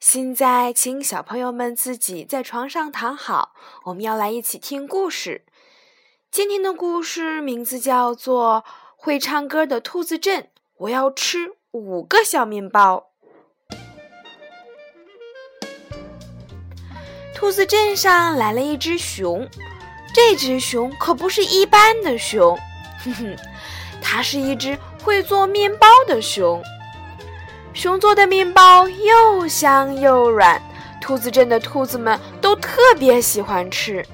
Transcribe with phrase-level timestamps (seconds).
[0.00, 3.54] 现在，请小朋友们自己在床上躺好，
[3.86, 5.44] 我们要来一起听故事。
[6.30, 8.64] 今天的故事名字叫做
[8.96, 10.42] 《会唱歌的兔子镇》，
[10.76, 13.10] 我要吃五个小面包。
[17.34, 19.48] 兔子镇上来了一只熊，
[20.14, 22.56] 这只熊可不是一般的熊，
[23.04, 23.36] 哼哼，
[24.00, 24.78] 它是一只。
[25.00, 26.62] 会做面包的熊，
[27.78, 30.60] 熊做的面包又香又软，
[31.00, 34.04] 兔子镇的兔子们都特别喜欢吃。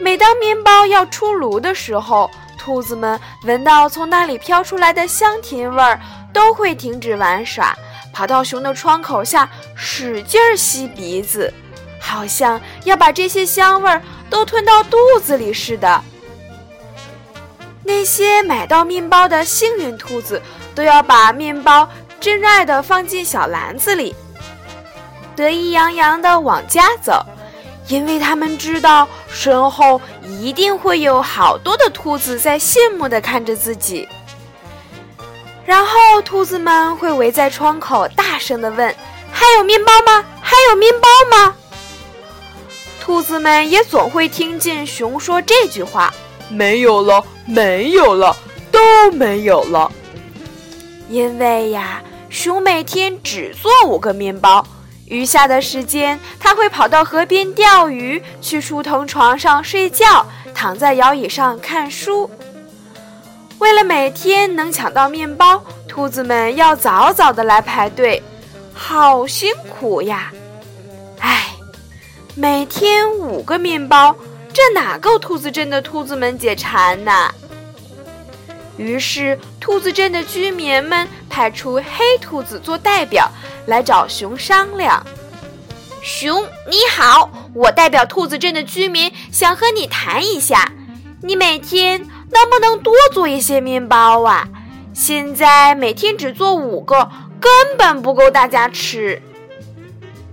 [0.00, 6.00] 每当面包要出炉的时候，兔子们闻到从那里飘出来的香甜味儿，
[6.32, 7.76] 都会停止玩耍，
[8.14, 11.52] 跑到熊的窗口下使劲吸鼻子，
[12.00, 16.02] 好像要把这些香味儿都吞到肚子里似的。
[17.84, 20.40] 那些买到面包的幸运兔子，
[20.74, 21.88] 都要把面包
[22.20, 24.14] 珍爱的放进小篮子里，
[25.34, 27.24] 得意洋洋地往家走，
[27.88, 34.06] 因为他们知道身后一定会有好多的兔子在羡慕地看着自己。
[35.64, 38.94] 然后，兔子们会围在窗口，大声地问
[39.32, 40.24] ：“还有面包吗？
[40.42, 41.54] 还有面包吗？”
[43.00, 46.12] 兔子们也总会听见熊说这句话。
[46.48, 48.36] 没有了，没有了，
[48.70, 48.78] 都
[49.12, 49.90] 没有了。
[51.10, 54.64] 因为呀，熊每天只做五个面包，
[55.06, 62.30] 余下的时间它会跑到河边钓鱼，去树藤床上睡觉，躺在摇椅上看书。
[63.58, 68.22] 为了每天能抢到面包，兔子们要早早的来排队，
[68.72, 70.32] 好辛苦呀！
[71.18, 71.48] 唉，
[72.36, 74.14] 每天五个面包。
[74.52, 77.34] 这哪够兔子镇的兔子们解馋呢？
[78.76, 79.38] 于是，
[79.70, 83.30] 兔子镇的居民们派出黑兔子做代表
[83.66, 85.06] 来找熊商量。
[86.02, 90.72] 熊你好，我代表兔子镇的居民想和你谈一下，
[91.22, 94.48] 你每天能不能多做一些面包啊？
[94.92, 99.22] 现在每天只做五个，根本不够大家吃。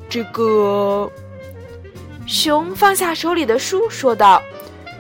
[0.10, 1.12] 这个。
[2.26, 4.42] 熊放下手里的书，说道：“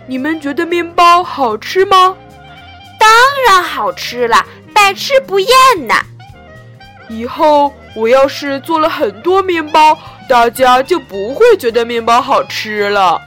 [0.06, 2.16] 你们觉得面包好吃吗？
[3.00, 3.09] 当
[3.47, 5.50] 然好吃了，百吃不厌
[5.88, 5.96] 呢。
[7.09, 9.97] 以后我要是做了很多面包，
[10.28, 13.22] 大家就不会觉得面包好吃了。”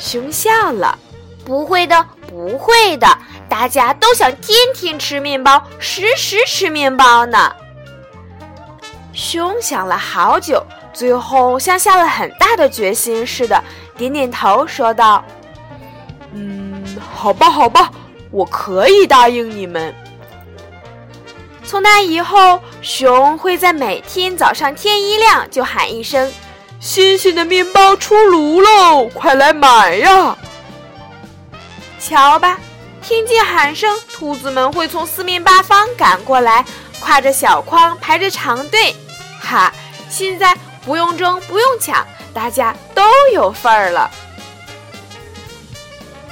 [0.00, 0.96] 熊笑了
[1.44, 3.18] ：“不会的，不会的，
[3.48, 7.52] 大家都想天天吃面包，时时吃面包呢。”
[9.12, 10.64] 熊想了好久。
[10.90, 13.62] 最后，像下了很大的决心似的，
[13.96, 15.24] 点点头，说道
[16.34, 17.88] ：“嗯，好吧，好吧，
[18.30, 19.94] 我可以答应你们。”
[21.64, 26.32] 从那以后，熊会在每天早上天一亮就喊一声
[26.80, 30.36] ：“新鲜的面包出炉喽，快来买呀！”
[32.00, 32.58] 瞧吧，
[33.02, 36.64] 听见喊声，兔子们会从四面八方赶过来，
[37.02, 38.94] 挎着小筐，排着长队。
[39.40, 39.72] 哈，
[40.08, 40.56] 现在。
[40.86, 43.02] 不用争，不用抢，大家都
[43.34, 44.10] 有份儿了。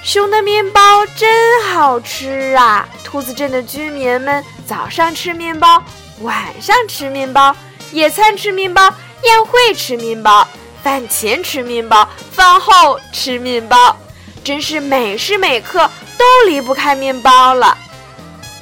[0.06, 2.88] 熊的面包真好吃啊！
[3.02, 5.82] 兔子镇的居民们早上吃面包，
[6.20, 7.56] 晚上吃面包，
[7.90, 8.82] 野餐吃面包，
[9.24, 10.46] 宴会吃面包，
[10.80, 13.96] 饭前吃面包，饭后吃面包，
[14.44, 17.76] 真是每时每刻都离不开面包了。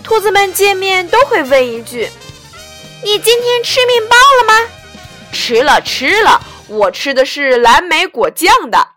[0.03, 2.09] 兔子们见面都会问一句
[3.05, 4.71] ：“你今天吃面包了吗？”
[5.31, 8.94] 吃了吃了，我吃的是蓝莓果酱的，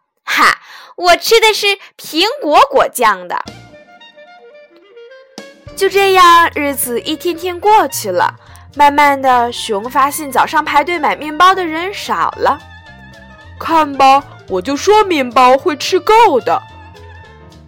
[0.98, 3.40] 我吃的是苹果果酱的。
[5.76, 8.34] 就这样，日子一天天过去了，
[8.76, 12.60] 慢慢的，熊发现早上排队买面包的人少了。
[13.60, 16.60] 看吧，我就说面包会吃够的。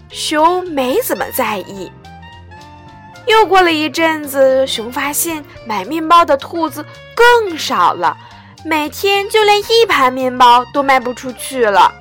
[0.09, 1.91] 熊没怎么在意。
[3.27, 6.83] 又过了一阵子，熊发现买面包的兔子
[7.15, 8.17] 更少了。
[8.65, 11.93] 每天就连一盘面包都卖不出去了。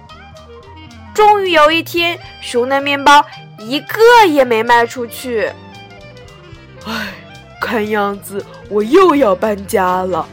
[1.18, 3.26] 终于有一天，熊的面包
[3.58, 5.52] 一个也没卖出去。
[6.86, 7.08] 唉，
[7.60, 10.24] 看样子我又要搬家了。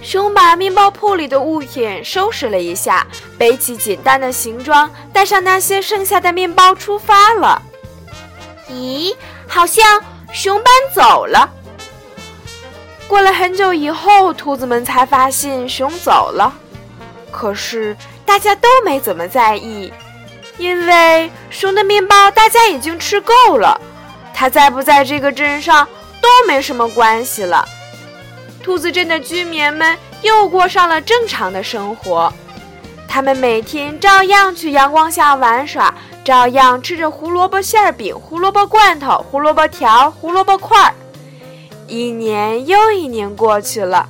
[0.00, 3.04] 熊把面包铺里的物品收拾了一下，
[3.36, 7.60] 背起简单的行装，带上那些剩下的面包出发了。
[8.68, 9.12] 咦，
[9.48, 10.00] 好像
[10.32, 11.50] 熊搬走了。
[13.08, 16.54] 过了很久以后，兔子们才发现熊走了。
[17.32, 17.96] 可是
[18.30, 19.92] 大家都没怎么在意，
[20.56, 23.80] 因为熊的面包大家已经吃够了，
[24.32, 25.84] 它在不在这个镇上
[26.20, 27.66] 都没什么关系了。
[28.62, 32.32] 兔子镇的居民们又过上了正常的生活，
[33.08, 35.92] 他们每天照样去阳光下玩耍，
[36.24, 40.94] 照样吃着胡萝卜馅饼、胡萝卜罐头、胡萝卜条、胡萝卜块儿。
[41.88, 44.08] 一年又一年过去了，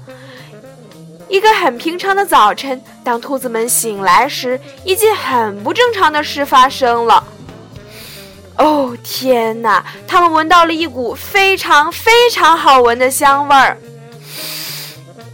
[1.31, 7.23] 一个很平常的早晨，当兔子们醒来时，一件很不正常的事发生了。
[8.57, 9.83] 哦天哪！
[10.09, 13.79] 他们闻到了一股非常非常好闻的香味儿。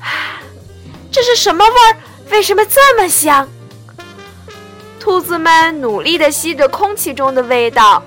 [1.11, 1.97] 这是什么味儿？
[2.31, 3.49] 为什么这么香？
[5.01, 8.03] 兔子们努力地吸着空气中的味道。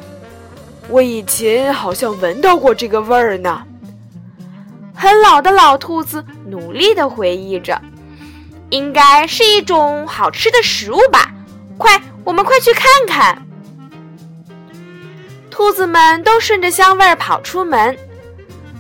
[0.88, 3.64] 我以前好像闻到过这个味儿呢。
[5.02, 7.82] 很老的老兔子努力地回忆着，
[8.70, 11.32] 应该是一种好吃的食物吧。
[11.78, 13.48] 快，我们快去看看。
[15.50, 17.98] 兔子们都顺着香味儿跑出门。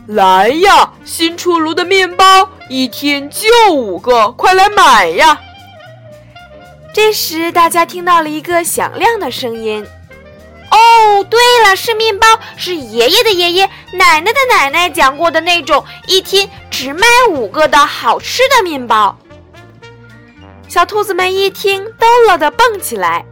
[0.07, 2.49] 来呀，新出炉的面包！
[2.67, 5.39] 一天就五个，快来买呀！
[6.93, 9.87] 这时，大家听到了一个响亮的声音
[10.71, 19.17] ：“哦，对了，是面包，是爷爷的爷爷、奶奶的奶奶讲过的那种一天只卖五个的好吃的面包。”
[20.69, 23.25] 小兔子们一听，都乐得蹦起来。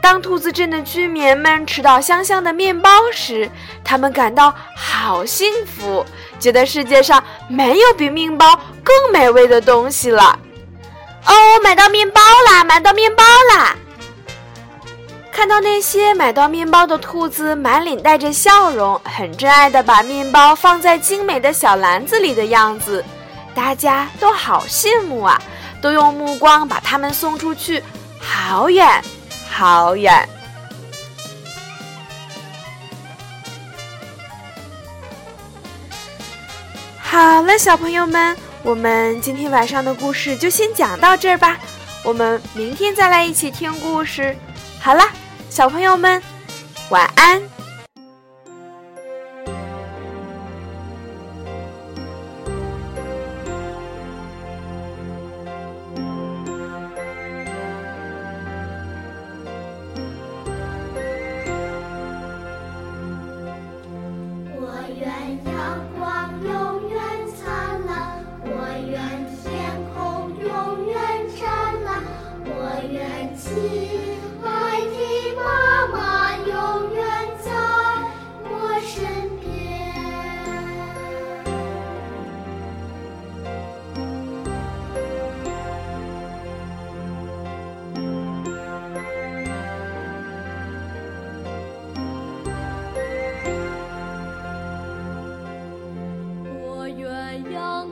[0.00, 3.50] 当兔子镇的居民们吃到香香的面包时，
[3.84, 6.06] 他们感到好幸福，
[6.38, 10.38] 觉得世界上没有比面包更美味的东西了。
[11.26, 11.34] 哦，
[11.64, 12.62] 买到面包啦！
[12.62, 13.76] 买到面包啦！
[15.38, 23.04] 看到那些买到面包的兔子满脸带着笑容，很珍爱的把面包放在精美的小篮子里的样子，
[23.54, 25.40] 大家都好羡慕啊！
[25.80, 27.80] 都用目光把它们送出去，
[28.20, 29.00] 好远。
[29.48, 30.28] 好远。
[36.98, 41.56] 好了，小朋友们，我们今天晚上的故事就先讲到这儿吧。
[42.02, 44.36] 我们明天再来一起听故事。
[44.80, 45.04] 好了，
[45.50, 46.22] 小朋友们，
[46.90, 47.42] 晚安。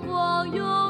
[0.05, 0.86] 我用。